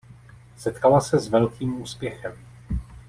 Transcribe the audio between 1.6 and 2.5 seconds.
úspěchem.